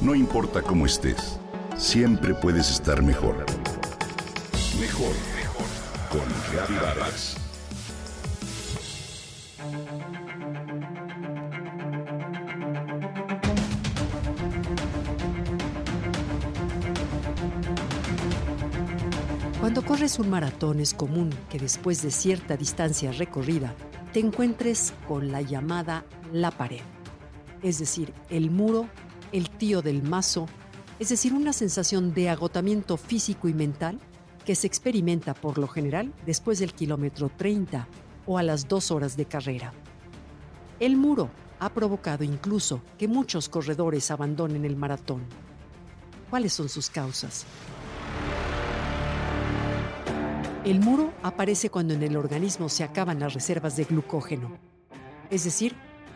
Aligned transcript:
No 0.00 0.14
importa 0.14 0.62
cómo 0.62 0.86
estés, 0.86 1.38
siempre 1.76 2.32
puedes 2.32 2.70
estar 2.70 3.02
mejor. 3.02 3.44
Mejor, 4.80 5.12
mejor. 5.36 5.66
Con 6.08 6.22
Reavivadas. 6.50 7.36
Cuando 19.60 19.82
corres 19.82 20.18
un 20.18 20.30
maratón 20.30 20.80
es 20.80 20.94
común 20.94 21.28
que 21.50 21.58
después 21.58 22.00
de 22.00 22.10
cierta 22.10 22.56
distancia 22.56 23.12
recorrida 23.12 23.74
te 24.14 24.20
encuentres 24.20 24.94
con 25.06 25.30
la 25.30 25.42
llamada 25.42 26.06
la 26.32 26.50
pared, 26.50 26.80
es 27.62 27.78
decir, 27.78 28.14
el 28.30 28.50
muro, 28.50 28.88
el 29.32 29.50
tío 29.50 29.82
del 29.82 30.02
mazo, 30.02 30.46
es 30.98 31.08
decir, 31.08 31.32
una 31.32 31.52
sensación 31.52 32.12
de 32.12 32.28
agotamiento 32.28 32.96
físico 32.96 33.48
y 33.48 33.54
mental 33.54 33.98
que 34.44 34.54
se 34.54 34.66
experimenta 34.66 35.34
por 35.34 35.58
lo 35.58 35.68
general 35.68 36.12
después 36.26 36.58
del 36.58 36.72
kilómetro 36.72 37.30
30 37.30 37.86
o 38.26 38.38
a 38.38 38.42
las 38.42 38.68
dos 38.68 38.90
horas 38.90 39.16
de 39.16 39.26
carrera. 39.26 39.72
El 40.78 40.96
muro 40.96 41.30
ha 41.58 41.68
provocado 41.70 42.24
incluso 42.24 42.80
que 42.98 43.06
muchos 43.06 43.48
corredores 43.48 44.10
abandonen 44.10 44.64
el 44.64 44.76
maratón. 44.76 45.22
¿Cuáles 46.30 46.52
son 46.52 46.68
sus 46.68 46.88
causas? 46.88 47.44
El 50.64 50.80
muro 50.80 51.12
aparece 51.22 51.70
cuando 51.70 51.94
en 51.94 52.02
el 52.02 52.16
organismo 52.16 52.68
se 52.68 52.84
acaban 52.84 53.20
las 53.20 53.34
reservas 53.34 53.76
de 53.76 53.84
glucógeno, 53.84 54.58
es 55.30 55.44
decir, 55.44 55.74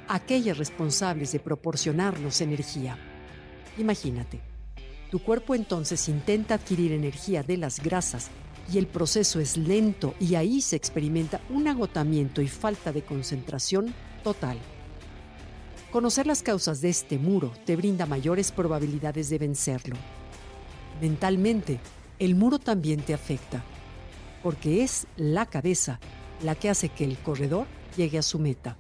aquellas 0.09 0.59
responsables 0.59 1.33
de 1.33 1.41
proporcionarnos 1.41 2.41
energía. 2.41 2.99
Imagínate, 3.79 4.41
tu 5.11 5.19
cuerpo 5.21 5.55
entonces 5.55 6.09
intenta 6.09 6.55
adquirir 6.55 6.93
energía 6.93 7.42
de 7.42 7.56
las 7.56 7.81
grasas 7.83 8.31
y 8.73 8.78
el 8.78 8.87
proceso 8.87 9.41
es 9.41 9.56
lento 9.56 10.15
y 10.20 10.34
ahí 10.34 10.61
se 10.61 10.77
experimenta 10.77 11.41
un 11.51 11.69
agotamiento 11.69 12.41
y 12.41 12.48
falta 12.48 12.93
de 12.93 13.03
concentración 13.03 13.95
total. 14.23 14.59
Conocer 15.91 16.27
las 16.27 16.43
causas 16.43 16.81
de 16.81 16.89
este 16.89 17.19
muro 17.19 17.53
te 17.65 17.77
brinda 17.77 18.06
mayores 18.06 18.50
probabilidades 18.50 19.31
de 19.31 19.39
vencerlo. 19.39 19.97
Mentalmente, 21.00 21.78
el 22.19 22.34
muro 22.34 22.59
también 22.59 23.00
te 23.00 23.15
afecta 23.15 23.62
porque 24.43 24.83
es 24.83 25.06
la 25.17 25.47
cabeza 25.47 25.98
la 26.43 26.55
que 26.55 26.69
hace 26.69 26.91
que 26.91 27.05
el 27.05 27.17
corredor 27.19 27.67
llegue 27.97 28.19
a 28.19 28.23
su 28.23 28.39
meta. 28.39 28.77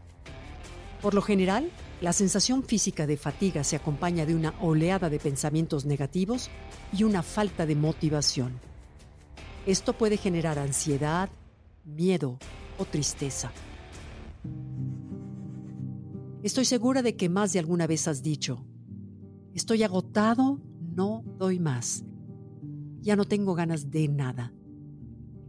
Por 1.04 1.12
lo 1.12 1.20
general, 1.20 1.70
la 2.00 2.14
sensación 2.14 2.62
física 2.62 3.06
de 3.06 3.18
fatiga 3.18 3.62
se 3.62 3.76
acompaña 3.76 4.24
de 4.24 4.34
una 4.34 4.54
oleada 4.62 5.10
de 5.10 5.18
pensamientos 5.18 5.84
negativos 5.84 6.48
y 6.96 7.04
una 7.04 7.22
falta 7.22 7.66
de 7.66 7.76
motivación. 7.76 8.58
Esto 9.66 9.92
puede 9.92 10.16
generar 10.16 10.58
ansiedad, 10.58 11.28
miedo 11.84 12.38
o 12.78 12.86
tristeza. 12.86 13.52
Estoy 16.42 16.64
segura 16.64 17.02
de 17.02 17.16
que 17.16 17.28
más 17.28 17.52
de 17.52 17.58
alguna 17.58 17.86
vez 17.86 18.08
has 18.08 18.22
dicho, 18.22 18.64
estoy 19.52 19.82
agotado, 19.82 20.58
no 20.80 21.22
doy 21.36 21.60
más. 21.60 22.02
Ya 23.02 23.14
no 23.14 23.26
tengo 23.26 23.54
ganas 23.54 23.90
de 23.90 24.08
nada. 24.08 24.54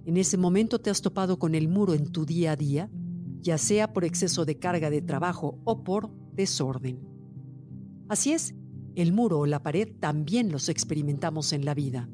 En 0.03 0.17
ese 0.17 0.36
momento 0.36 0.80
te 0.80 0.89
has 0.89 1.02
topado 1.02 1.39
con 1.39 1.56
el 1.56 1.70
muro 1.70 1.94
en 1.94 2.11
tu 2.11 2.26
día 2.26 2.52
a 2.52 2.56
día, 2.58 2.89
ya 3.45 3.59
sea 3.59 3.93
por 3.93 4.05
exceso 4.05 4.43
de 4.43 4.57
carga 4.57 4.89
de 4.89 5.03
trabajo 5.03 5.59
o 5.65 5.83
por 5.83 6.09
desorden. 6.33 6.99
Así 8.09 8.33
es, 8.33 8.55
el 8.95 9.13
muro 9.13 9.37
o 9.37 9.45
la 9.45 9.61
pared 9.61 9.87
también 9.99 10.52
los 10.52 10.67
experimentamos 10.67 11.53
en 11.53 11.63
la 11.63 11.75
vida. 11.75 12.09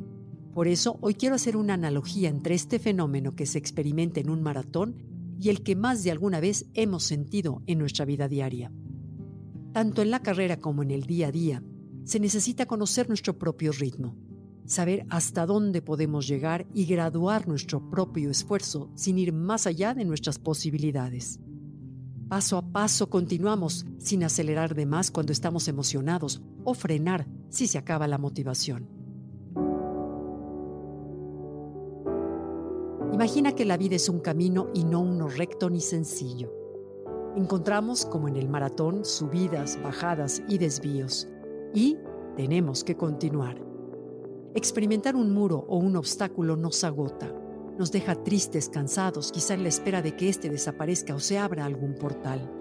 Por 0.54 0.68
eso 0.68 0.98
hoy 1.00 1.14
quiero 1.14 1.36
hacer 1.36 1.56
una 1.56 1.76
analogía 1.76 2.28
entre 2.28 2.54
este 2.54 2.80
fenómeno 2.80 3.34
que 3.34 3.46
se 3.46 3.58
experimenta 3.58 4.20
en 4.20 4.30
un 4.30 4.44
maratón 4.44 4.98
y 5.40 5.48
el 5.48 5.64
que 5.64 5.78
más 5.78 6.04
de 6.04 6.12
alguna 6.12 6.42
vez 6.42 6.66
hemos 6.74 7.04
sentido 7.04 7.64
en 7.66 7.80
nuestra 7.80 8.04
vida 8.04 8.28
diaria. 8.28 8.70
Tanto 9.72 10.02
en 10.02 10.12
la 10.12 10.22
carrera 10.22 10.60
como 10.60 10.84
en 10.84 10.92
el 10.92 11.04
día 11.04 11.28
a 11.28 11.32
día, 11.32 11.64
se 12.04 12.20
necesita 12.20 12.66
conocer 12.66 13.08
nuestro 13.08 13.40
propio 13.40 13.72
ritmo 13.72 14.18
saber 14.66 15.06
hasta 15.10 15.46
dónde 15.46 15.82
podemos 15.82 16.28
llegar 16.28 16.66
y 16.74 16.86
graduar 16.86 17.48
nuestro 17.48 17.90
propio 17.90 18.30
esfuerzo 18.30 18.90
sin 18.96 19.18
ir 19.18 19.34
más 19.34 19.68
allá 19.68 19.94
de 19.94 20.06
nuestras 20.06 20.40
posibilidades. 20.40 21.40
Paso 22.30 22.58
a 22.58 22.62
paso 22.62 23.10
continuamos 23.10 23.86
sin 23.98 24.24
acelerar 24.24 24.74
de 24.74 24.86
más 24.86 25.12
cuando 25.12 25.34
estamos 25.34 25.68
emocionados 25.68 26.42
o 26.64 26.74
frenar 26.74 27.28
si 27.50 27.68
se 27.68 27.78
acaba 27.78 28.08
la 28.08 28.18
motivación. 28.18 28.88
Imagina 33.12 33.52
que 33.52 33.66
la 33.66 33.78
vida 33.78 33.98
es 33.98 34.08
un 34.08 34.20
camino 34.20 34.70
y 34.74 34.86
no 34.86 35.02
uno 35.02 35.28
recto 35.28 35.70
ni 35.70 35.82
sencillo. 35.82 36.52
Encontramos, 37.36 38.06
como 38.06 38.28
en 38.28 38.36
el 38.36 38.50
maratón, 38.50 39.06
subidas, 39.06 39.78
bajadas 39.84 40.42
y 40.48 40.58
desvíos. 40.58 41.28
Y 41.74 41.98
tenemos 42.36 42.84
que 42.84 42.96
continuar. 42.96 43.71
Experimentar 44.54 45.16
un 45.16 45.32
muro 45.34 45.66
o 45.70 45.78
un 45.78 45.96
obstáculo 45.96 46.58
nos 46.58 46.84
agota, 46.84 47.34
nos 47.78 47.90
deja 47.90 48.16
tristes, 48.16 48.68
cansados, 48.68 49.32
quizá 49.32 49.54
en 49.54 49.64
la 49.64 49.70
espera 49.70 50.02
de 50.02 50.18
que 50.18 50.28
éste 50.28 50.50
desaparezca 50.50 51.16
o 51.16 51.20
se 51.20 51.38
abra 51.38 51.64
algún 51.64 51.96
portal. 51.96 52.52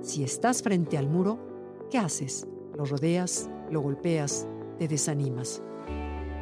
Si 0.00 0.24
estás 0.24 0.60
frente 0.60 0.98
al 0.98 1.08
muro, 1.08 1.38
¿qué 1.88 1.98
haces? 1.98 2.48
Lo 2.76 2.84
rodeas, 2.84 3.48
lo 3.70 3.80
golpeas, 3.80 4.48
te 4.76 4.88
desanimas. 4.88 5.62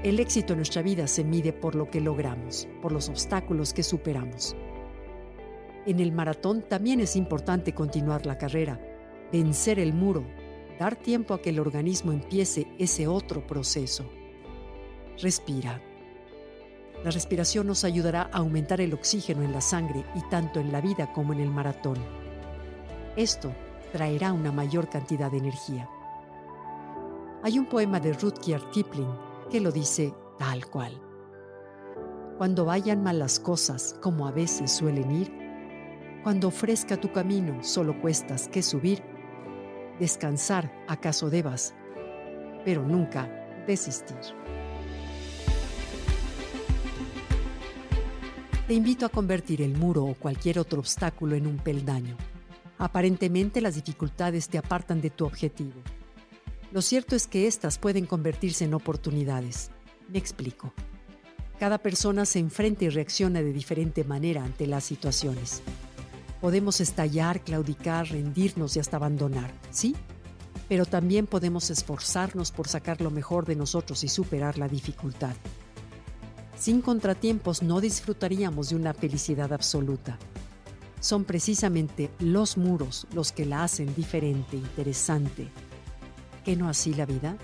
El 0.03 0.19
éxito 0.19 0.55
en 0.55 0.61
nuestra 0.61 0.81
vida 0.81 1.07
se 1.07 1.23
mide 1.23 1.53
por 1.53 1.75
lo 1.75 1.91
que 1.91 2.01
logramos, 2.01 2.67
por 2.81 2.93
los 2.93 3.11
obstáculos 3.11 3.75
que 3.75 3.83
superamos. 3.83 4.57
En 5.85 6.01
el 6.01 6.13
maratón 6.13 6.65
también 6.67 7.01
es 7.01 7.15
importante 7.15 7.75
continuar 7.75 8.25
la 8.25 8.39
carrera, 8.39 8.81
vencer 9.31 9.79
el 9.79 9.93
muro, 9.93 10.25
dar 10.79 10.97
tiempo 10.97 11.35
a 11.35 11.43
que 11.43 11.51
el 11.51 11.61
organismo 11.61 12.13
empiece 12.13 12.67
ese 12.79 13.07
otro 13.07 13.47
proceso. 13.47 14.09
Respira. 15.23 15.83
La 17.05 17.11
respiración 17.11 17.67
nos 17.67 17.85
ayudará 17.85 18.31
a 18.33 18.39
aumentar 18.39 18.81
el 18.81 18.95
oxígeno 18.95 19.43
en 19.43 19.53
la 19.53 19.61
sangre 19.61 20.05
y 20.15 20.23
tanto 20.31 20.61
en 20.61 20.73
la 20.73 20.81
vida 20.81 21.13
como 21.13 21.33
en 21.35 21.41
el 21.41 21.51
maratón. 21.51 21.99
Esto 23.17 23.53
traerá 23.93 24.33
una 24.33 24.51
mayor 24.51 24.89
cantidad 24.89 25.31
de 25.31 25.39
energía. 25.39 25.89
Hay 27.43 27.59
un 27.59 27.67
poema 27.67 28.01
de 28.01 28.15
Rudyard 28.15 28.71
Kipling 28.71 29.13
que 29.51 29.61
lo 29.61 29.73
dice 29.73 30.15
tal 30.39 30.67
cual. 30.67 30.93
Cuando 32.39 32.65
vayan 32.65 33.03
mal 33.03 33.19
las 33.19 33.39
cosas, 33.39 33.97
como 34.01 34.27
a 34.27 34.31
veces 34.31 34.71
suelen 34.71 35.11
ir, 35.11 35.31
cuando 36.23 36.49
ofrezca 36.49 36.99
tu 36.99 37.13
camino 37.13 37.63
solo 37.63 38.01
cuestas 38.01 38.49
que 38.49 38.63
subir, 38.63 39.03
descansar 39.99 40.73
acaso 40.89 41.29
debas, 41.29 41.75
pero 42.65 42.83
nunca 42.83 43.29
desistir. 43.67 44.17
Te 48.71 48.75
invito 48.75 49.05
a 49.05 49.09
convertir 49.09 49.63
el 49.63 49.77
muro 49.77 50.05
o 50.05 50.15
cualquier 50.15 50.61
otro 50.61 50.79
obstáculo 50.79 51.35
en 51.35 51.49
un 51.49 51.57
peldaño. 51.57 52.17
Aparentemente 52.79 53.61
las 53.61 53.75
dificultades 53.75 54.49
te 54.49 54.59
apartan 54.59 55.01
de 55.01 55.11
tu 55.11 55.27
objetivo. 55.27 55.81
Lo 56.71 56.81
cierto 56.81 57.17
es 57.17 57.27
que 57.27 57.49
éstas 57.49 57.79
pueden 57.79 58.07
convertirse 58.07 58.65
en 58.65 58.75
oportunidades. 58.75 59.73
Me 60.09 60.21
explico. 60.21 60.73
Cada 61.59 61.79
persona 61.79 62.25
se 62.25 62.39
enfrenta 62.39 62.85
y 62.85 62.91
reacciona 62.91 63.43
de 63.43 63.53
diferente 63.53 64.05
manera 64.05 64.45
ante 64.45 64.69
las 64.69 64.85
situaciones. 64.85 65.63
Podemos 66.41 66.81
estallar, 66.81 67.41
claudicar, 67.41 68.07
rendirnos 68.07 68.77
y 68.77 68.79
hasta 68.79 68.99
abandonar, 68.99 69.51
¿sí? 69.71 69.97
Pero 70.69 70.87
también 70.87 71.27
podemos 71.27 71.71
esforzarnos 71.71 72.53
por 72.53 72.69
sacar 72.69 73.01
lo 73.01 73.11
mejor 73.11 73.47
de 73.47 73.57
nosotros 73.57 74.05
y 74.05 74.09
superar 74.09 74.59
la 74.59 74.69
dificultad. 74.69 75.35
Sin 76.61 76.83
contratiempos 76.83 77.63
no 77.63 77.81
disfrutaríamos 77.81 78.69
de 78.69 78.77
una 78.77 78.93
felicidad 78.93 79.51
absoluta. 79.51 80.19
Son 81.01 81.25
precisamente 81.25 82.11
los 82.19 82.59
muros 82.59 83.07
los 83.15 83.33
que 83.33 83.47
la 83.47 83.65
hacen 83.65 83.95
diferente, 83.95 84.59
interesante. 84.59 85.49
¿Qué 86.45 86.57
no 86.57 86.69
así 86.69 86.93
la 86.93 87.07
vida? 87.07 87.39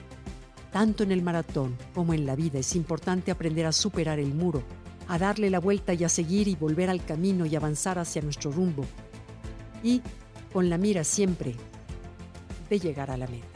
Tanto 0.71 1.03
en 1.03 1.13
el 1.13 1.23
maratón 1.23 1.79
como 1.95 2.13
en 2.13 2.27
la 2.27 2.37
vida 2.37 2.59
es 2.59 2.77
importante 2.77 3.31
aprender 3.31 3.65
a 3.65 3.73
superar 3.73 4.19
el 4.19 4.35
muro, 4.35 4.63
a 5.09 5.17
darle 5.17 5.49
la 5.49 5.61
vuelta 5.61 5.95
y 5.95 6.05
a 6.05 6.11
seguir 6.11 6.47
y 6.47 6.55
volver 6.55 6.91
al 6.91 7.03
camino 7.03 7.47
y 7.47 7.57
avanzar 7.57 7.99
hacia 7.99 8.21
nuestro 8.21 8.53
rumbo. 8.53 8.85
Y 9.83 10.03
con 10.53 10.69
la 10.69 10.77
mira 10.77 11.05
siempre 11.05 11.55
de 12.69 12.79
llegar 12.79 13.11
a 13.11 13.17
la 13.17 13.29
meta. 13.29 13.56